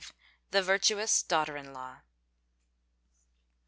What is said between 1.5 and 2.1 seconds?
IN LAW.